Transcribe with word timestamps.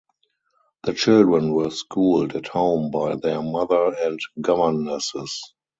The 0.85 0.93
children 0.95 1.51
were 1.53 1.69
schooled 1.69 2.35
at 2.35 2.47
home 2.47 2.89
by 2.89 3.17
their 3.17 3.43
mother 3.43 3.93
and 3.99 4.19
governesses. 4.41 5.53